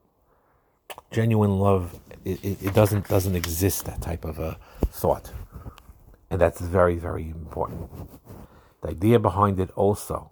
Genuine 1.09 1.57
love, 1.57 1.99
it, 2.25 2.43
it, 2.43 2.57
it 2.67 2.73
doesn't 2.73 3.07
doesn't 3.07 3.35
exist 3.35 3.85
that 3.85 4.01
type 4.01 4.25
of 4.25 4.39
a 4.39 4.57
thought, 5.01 5.31
and 6.29 6.37
that's 6.41 6.59
very 6.59 6.97
very 7.07 7.29
important. 7.29 7.89
The 8.81 8.89
idea 8.89 9.17
behind 9.19 9.59
it 9.59 9.71
also, 9.75 10.31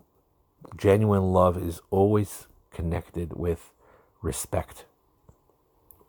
genuine 0.75 1.33
love 1.33 1.57
is 1.57 1.81
always 1.91 2.47
connected 2.71 3.33
with 3.33 3.71
respect, 4.21 4.85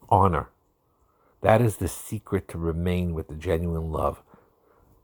honor. 0.09 0.49
That 1.43 1.61
is 1.61 1.77
the 1.77 1.89
secret 1.89 2.49
to 2.49 2.59
remain 2.59 3.15
with 3.15 3.29
the 3.29 3.35
genuine 3.35 3.91
love. 3.91 4.23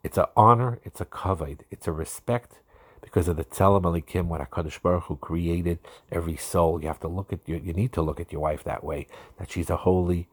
It's 0.03 0.19
an 0.19 0.27
honor, 0.37 0.79
it's 0.85 1.01
a 1.01 1.07
kavod, 1.07 1.61
it's 1.71 1.87
a 1.87 1.93
respect 1.93 2.61
because 3.01 3.29
of 3.29 3.37
the 3.37 3.45
Tzelem 3.45 3.83
Elokim, 3.83 4.27
what 4.27 4.41
HaKadosh 4.41 4.83
Baruch 4.83 5.05
Hu 5.05 5.17
created 5.17 5.79
every 6.11 6.37
soul. 6.37 6.81
You 6.81 6.89
have 6.89 7.01
to 7.01 7.09
look 7.09 7.33
at 7.33 7.41
you, 7.47 7.57
you 7.57 7.73
need 7.73 7.93
to 7.93 8.03
look 8.03 8.21
at 8.21 8.33
your 8.33 8.43
wife 8.43 8.65
that 8.65 8.85
way, 8.85 9.07
that 9.39 9.51
she's 9.51 9.71
a 9.71 9.77
holy 9.77 10.29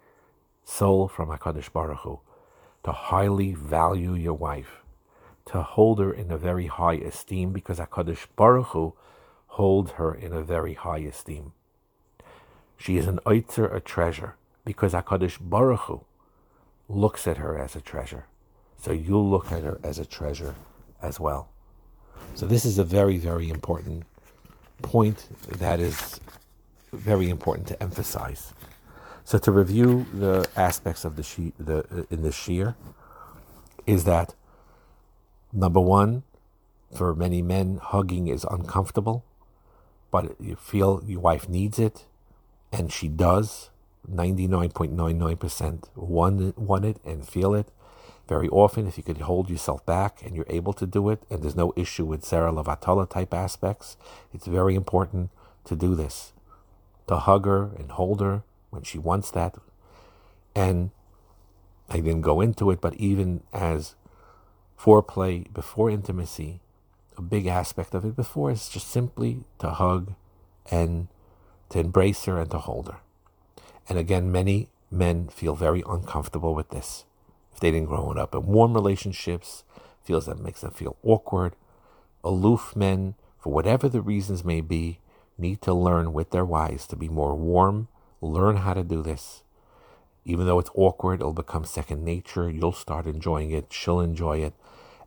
soul 0.66 1.08
from 1.08 1.30
HaKadosh 1.30 1.72
Baruch 1.72 2.00
Hu. 2.00 2.20
To 2.84 2.92
highly 2.92 3.54
value 3.54 4.14
your 4.14 4.34
wife, 4.34 4.83
to 5.46 5.62
hold 5.62 6.00
her 6.00 6.14
in 6.14 6.32
a 6.32 6.38
very 6.38 6.68
high 6.68 6.96
esteem, 6.96 7.52
because 7.52 7.80
HaKadosh 7.80 8.28
Baruch 8.36 8.68
Hu 8.68 8.94
holds 9.48 9.92
her 9.92 10.14
in 10.14 10.34
a 10.34 10.42
very 10.42 10.74
high 10.74 11.00
esteem. 11.00 11.54
She 12.78 12.98
is 12.98 13.08
an 13.08 13.20
oitzer, 13.26 13.74
a 13.74 13.80
treasure, 13.80 14.36
because 14.66 14.94
HaKadosh 14.94 15.38
Baruch 15.42 15.82
Hu 15.82 16.02
looks 16.90 17.28
at 17.28 17.38
her 17.38 17.58
as 17.58 17.76
a 17.76 17.82
treasure. 17.82 18.26
So 18.78 18.92
you'll 18.92 19.30
look 19.30 19.52
at 19.52 19.64
her 19.64 19.80
as 19.84 20.00
a 20.00 20.06
treasure 20.06 20.56
as 21.02 21.20
well. 21.20 21.50
So 22.36 22.46
this 22.46 22.66
is 22.66 22.78
a 22.78 22.84
very, 22.84 23.18
very 23.18 23.50
important 23.50 24.04
point 24.82 25.28
that 25.48 25.80
is 25.80 26.20
very 26.92 27.30
important 27.30 27.68
to 27.68 27.82
emphasize. 27.82 28.54
So 29.24 29.38
to 29.38 29.52
review 29.52 30.06
the 30.14 30.48
aspects 30.56 31.06
of 31.06 31.16
the 31.16 31.24
she, 31.24 31.54
the 31.58 31.80
uh, 31.80 32.04
in 32.10 32.24
the 32.24 32.30
shiur 32.30 32.76
is 33.88 34.04
that 34.04 34.36
number 35.54 35.80
one, 35.80 36.24
for 36.96 37.16
many 37.16 37.42
men, 37.42 37.80
hugging 37.82 38.28
is 38.28 38.46
uncomfortable, 38.50 39.24
but 40.12 40.36
you 40.40 40.56
feel 40.56 41.02
your 41.06 41.20
wife 41.20 41.48
needs 41.48 41.80
it, 41.80 42.06
and 42.72 42.92
she 42.92 43.08
does. 43.08 43.70
99.99% 44.12 45.84
want, 45.96 46.58
want 46.58 46.84
it 46.84 46.98
and 47.06 47.26
feel 47.26 47.54
it 47.54 47.70
very 48.28 48.48
often, 48.50 48.88
if 48.88 48.98
you 48.98 49.04
could 49.04 49.22
hold 49.22 49.50
yourself 49.50 49.86
back 49.86 50.24
and 50.24 50.36
you're 50.36 50.46
able 50.50 50.74
to 50.74 50.86
do 50.86 51.10
it, 51.10 51.24
and 51.30 51.44
there's 51.44 51.56
no 51.56 51.74
issue 51.76 52.06
with 52.06 52.22
zera 52.22 52.54
levatala 52.54 53.10
type 53.10 53.34
aspects, 53.34 53.98
it's 54.34 54.48
very 54.48 54.76
important 54.76 55.30
to 55.66 55.76
do 55.76 55.94
this. 55.94 56.32
To 57.08 57.18
hug 57.18 57.46
her 57.46 57.72
and 57.78 57.92
hold 57.92 58.22
her 58.22 58.44
when 58.70 58.84
she 58.84 58.98
wants 58.98 59.30
that. 59.32 59.56
And 60.56 60.92
I 61.90 61.98
didn't 61.98 62.22
go 62.22 62.40
into 62.40 62.72
it, 62.72 62.80
but 62.80 62.94
even 62.96 63.44
as 63.52 63.96
foreplay 64.80 65.52
before 65.54 65.90
intimacy, 65.90 66.60
a 67.18 67.22
big 67.22 67.48
aspect 67.48 67.94
of 67.94 68.06
it 68.06 68.16
before 68.16 68.52
is 68.52 68.70
just 68.70 68.88
simply 68.88 69.44
to 69.60 69.70
hug 69.70 70.14
and 70.72 71.08
to 71.70 71.80
embrace 71.80 72.26
her 72.26 72.40
and 72.40 72.52
to 72.52 72.60
hold 72.60 72.88
her. 72.88 73.00
And 73.88 73.98
again, 73.98 74.32
many 74.32 74.70
men 74.90 75.28
feel 75.28 75.56
very 75.56 75.84
uncomfortable 75.88 76.54
with 76.54 76.70
this 76.70 77.06
if 77.54 77.60
they 77.60 77.72
didn't 77.72 77.88
grow 77.88 78.12
up 78.12 78.34
in 78.34 78.48
warm 78.48 78.74
relationships, 78.74 79.64
feels 80.04 80.26
that 80.26 80.40
makes 80.40 80.62
them 80.62 80.72
feel 80.72 80.98
awkward. 81.04 81.56
Aloof 82.24 82.76
men, 82.76 83.16
for 83.38 83.54
whatever 83.54 83.88
the 83.88 84.02
reasons 84.02 84.44
may 84.44 84.62
be, 84.62 85.00
need 85.38 85.62
to 85.62 85.74
learn 85.74 86.14
with 86.14 86.32
their 86.32 86.46
wives 86.46 86.88
to 86.88 86.96
be 86.96 87.10
more 87.10 87.36
warm, 87.36 87.88
learn 88.22 88.58
how 88.58 88.74
to 88.74 88.84
do 88.84 89.02
this. 89.02 89.43
Even 90.26 90.46
though 90.46 90.60
it's 90.60 90.70
awkward, 90.76 91.20
it'll 91.20 91.34
become 91.34 91.66
second 91.66 92.04
nature. 92.04 92.50
You'll 92.50 92.72
start 92.72 93.06
enjoying 93.06 93.52
it, 93.52 93.68
she'll 93.72 94.00
enjoy 94.00 94.40
it, 94.40 94.54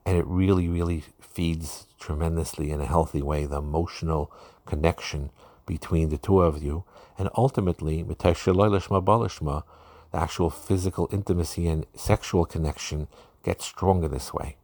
and 0.05 0.17
it 0.17 0.27
really, 0.27 0.69
really 0.69 1.05
feeds 1.21 1.87
tremendously 1.99 2.71
in 2.71 2.81
a 2.81 2.87
healthy 2.87 3.23
way 3.23 3.47
the 3.47 3.59
emotional 3.59 4.31
connection 4.67 5.31
between 5.65 6.11
the 6.11 6.19
two 6.19 6.41
of 6.41 6.63
you. 6.63 6.85
And 7.19 7.31
ultimately, 7.37 8.03
the 8.03 9.65
actual 10.13 10.51
physical 10.51 11.09
intimacy 11.13 11.67
and 11.67 11.87
sexual 11.95 12.45
connection 12.45 13.09
gets 13.43 13.65
stronger 13.65 14.09
this 14.09 14.33
way. 14.33 14.57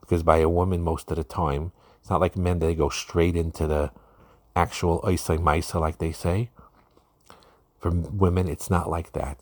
Because 0.00 0.22
by 0.22 0.38
a 0.38 0.48
woman, 0.48 0.82
most 0.82 1.10
of 1.10 1.16
the 1.16 1.24
time, 1.24 1.72
it's 2.00 2.10
not 2.10 2.20
like 2.20 2.36
men, 2.36 2.60
they 2.60 2.74
go 2.74 2.88
straight 2.88 3.34
into 3.34 3.66
the 3.66 3.90
actual 4.54 5.00
oisai 5.02 5.38
maisa, 5.38 5.80
like 5.80 5.98
they 5.98 6.12
say. 6.12 6.50
For 7.80 7.90
women, 7.90 8.48
it's 8.48 8.70
not 8.70 8.88
like 8.88 9.12
that. 9.12 9.40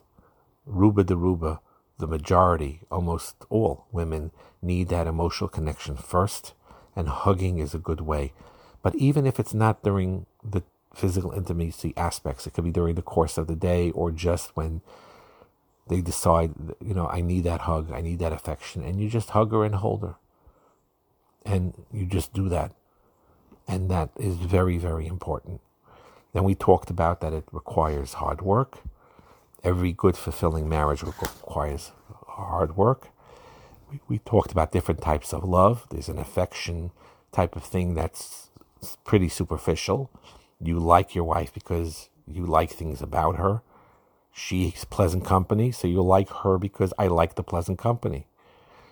Ruba 0.67 1.05
de 1.05 1.17
Ruba, 1.17 1.61
the 1.99 2.07
majority, 2.07 2.81
almost 2.91 3.37
all 3.51 3.87
women, 3.93 4.31
need 4.63 4.89
that 4.89 5.07
emotional 5.07 5.49
connection 5.49 5.97
first, 5.97 6.55
and 6.97 7.09
hugging 7.09 7.59
is 7.59 7.75
a 7.75 7.79
good 7.79 8.01
way. 8.01 8.33
But 8.83 8.95
even 8.97 9.27
if 9.27 9.39
it's 9.39 9.55
not 9.55 9.83
during 9.83 10.27
the 10.43 10.63
physical 10.95 11.33
intimacy 11.33 11.93
aspects, 11.97 12.47
it 12.47 12.55
could 12.55 12.65
be 12.65 12.71
during 12.71 12.95
the 12.95 13.03
course 13.03 13.37
of 13.39 13.47
the 13.47 13.57
day 13.57 13.91
or 13.91 14.11
just 14.11 14.57
when 14.57 14.81
they 15.89 16.01
decide, 16.01 16.53
you 16.85 16.95
know, 16.95 17.07
I 17.07 17.21
need 17.21 17.45
that 17.45 17.63
hug, 17.63 17.93
I 17.93 18.01
need 18.01 18.19
that 18.21 18.33
affection, 18.33 18.83
and 18.83 19.01
you 19.01 19.09
just 19.09 19.31
hug 19.31 19.53
her 19.53 19.65
and 19.65 19.75
hold 19.75 20.03
her. 20.03 20.17
And 21.45 21.75
you 21.93 22.07
just 22.07 22.33
do 22.33 22.49
that. 22.49 22.73
And 23.69 23.91
that 23.91 24.11
is 24.19 24.37
very, 24.37 24.79
very 24.79 25.07
important. 25.07 25.61
Then 26.33 26.45
we 26.45 26.55
talked 26.55 26.91
about 26.91 27.21
that 27.21 27.33
it 27.33 27.45
requires 27.53 28.15
hard 28.15 28.41
work. 28.41 28.79
Every 29.65 29.93
good, 29.93 30.17
fulfilling 30.17 30.69
marriage 30.69 31.03
requires 31.03 31.93
hard 32.29 32.77
work. 32.77 33.11
We, 33.91 34.01
we 34.09 34.19
talked 34.21 34.53
about 34.53 34.73
different 34.73 35.03
types 35.03 35.33
of 35.35 35.45
love. 35.45 35.87
There's 35.91 36.09
an 36.11 36.19
affection 36.19 36.93
type 37.33 37.57
of 37.57 37.65
thing 37.65 37.95
that's 37.95 38.51
pretty 39.05 39.29
superficial. 39.31 40.11
You 40.61 40.79
like 40.81 41.15
your 41.15 41.25
wife 41.25 41.55
because 41.55 42.11
you 42.27 42.47
like 42.47 42.71
things 42.71 43.03
about 43.03 43.37
her 43.37 43.63
She's 44.35 44.85
pleasant 44.87 45.25
company, 45.25 45.73
so 45.73 45.89
you 45.89 46.03
like 46.03 46.31
her 46.43 46.59
because 46.59 46.93
I 46.99 47.09
like 47.09 47.37
the 47.37 47.45
pleasant 47.45 47.79
company. 47.79 48.27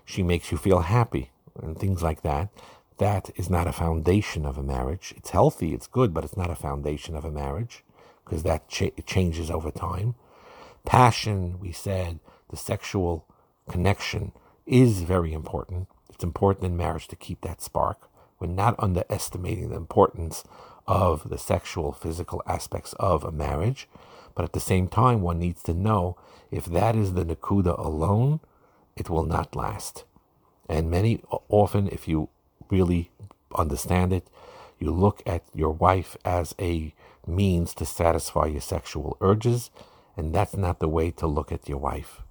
She 0.04 0.22
makes 0.22 0.52
you 0.52 0.58
feel 0.58 0.80
happy 0.80 1.30
and 1.62 1.78
things 1.78 2.02
like 2.02 2.22
that. 2.22 2.50
That 2.98 3.30
is 3.36 3.50
not 3.50 3.66
a 3.68 3.72
foundation 3.72 4.46
of 4.46 4.58
a 4.58 4.62
marriage. 4.62 5.14
It's 5.16 5.30
healthy, 5.30 5.74
it's 5.74 5.88
good, 5.88 6.14
but 6.14 6.24
it's 6.24 6.36
not 6.36 6.50
a 6.50 6.56
foundation 6.56 7.16
of 7.16 7.24
a 7.24 7.30
marriage 7.32 7.84
because 8.24 8.44
that 8.44 8.68
cha- 8.68 8.90
changes 9.06 9.50
over 9.50 9.70
time. 9.70 10.14
Passion, 10.84 11.58
we 11.60 11.72
said, 11.72 12.20
the 12.48 12.56
sexual 12.56 13.26
connection 13.68 14.32
is 14.66 15.02
very 15.02 15.32
important. 15.32 15.88
It's 16.10 16.24
important 16.24 16.66
in 16.66 16.76
marriage 16.76 17.08
to 17.08 17.16
keep 17.16 17.40
that 17.42 17.62
spark. 17.62 18.10
We're 18.38 18.48
not 18.48 18.74
underestimating 18.78 19.70
the 19.70 19.76
importance 19.76 20.44
of 20.86 21.28
the 21.28 21.38
sexual, 21.38 21.92
physical 21.92 22.42
aspects 22.46 22.92
of 22.94 23.24
a 23.24 23.32
marriage. 23.32 23.88
But 24.34 24.44
at 24.44 24.52
the 24.52 24.60
same 24.60 24.88
time, 24.88 25.22
one 25.22 25.38
needs 25.38 25.62
to 25.64 25.74
know 25.74 26.16
if 26.50 26.64
that 26.66 26.96
is 26.96 27.14
the 27.14 27.24
Nakuda 27.24 27.78
alone, 27.78 28.40
it 28.96 29.08
will 29.08 29.24
not 29.24 29.54
last. 29.54 30.04
And 30.68 30.90
many 30.90 31.22
often, 31.48 31.88
if 31.88 32.08
you 32.08 32.28
really 32.72 33.10
understand 33.54 34.12
it. 34.12 34.26
You 34.78 34.90
look 34.90 35.22
at 35.26 35.44
your 35.54 35.70
wife 35.70 36.16
as 36.24 36.54
a 36.58 36.92
means 37.26 37.74
to 37.74 37.84
satisfy 37.84 38.46
your 38.46 38.60
sexual 38.60 39.16
urges, 39.20 39.70
and 40.16 40.34
that's 40.34 40.56
not 40.56 40.80
the 40.80 40.88
way 40.88 41.10
to 41.12 41.26
look 41.26 41.52
at 41.52 41.68
your 41.68 41.78
wife. 41.78 42.22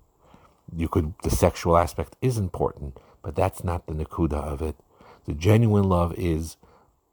You 0.76 0.88
could 0.88 1.14
the 1.24 1.30
sexual 1.30 1.78
aspect 1.78 2.16
is 2.22 2.38
important, 2.38 2.98
but 3.22 3.36
that's 3.36 3.64
not 3.64 3.88
the 3.88 3.94
nakuda 3.94 4.34
of 4.34 4.62
it. 4.62 4.76
The 5.26 5.34
genuine 5.34 5.84
love 5.84 6.14
is 6.18 6.58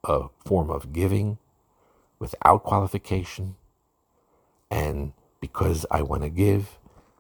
a 0.05 0.29
form 0.45 0.71
of 0.71 0.93
giving 0.93 1.39
without 2.19 2.65
qualification, 2.65 3.57
and 4.71 5.13
because 5.41 5.87
I 5.91 6.03
want 6.03 6.23
to 6.23 6.29
give, 6.31 6.79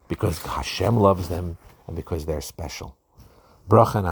because 0.08 0.42
Hashem 0.42 0.96
loves 0.96 1.28
them, 1.28 1.58
and 1.86 1.96
because 1.96 2.26
they're 2.26 2.40
special. 2.40 2.96
Bracha 3.68 3.96
and 3.96 4.06